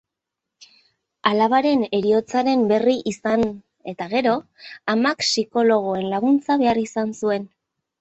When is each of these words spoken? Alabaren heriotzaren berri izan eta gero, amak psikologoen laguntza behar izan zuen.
Alabaren 1.31 1.83
heriotzaren 1.97 2.65
berri 2.73 2.97
izan 3.13 3.47
eta 3.95 4.09
gero, 4.17 4.35
amak 4.97 5.25
psikologoen 5.29 6.13
laguntza 6.19 6.63
behar 6.67 6.87
izan 6.91 7.19
zuen. 7.25 7.51